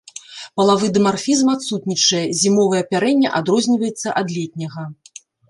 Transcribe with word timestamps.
Палавы 0.59 0.87
дымарфізм 0.95 1.51
адсутнічае, 1.55 2.23
зімовае 2.41 2.81
апярэнне 2.85 3.29
адрозніваецца 3.41 4.17
ад 4.25 4.35
летняга. 4.41 4.83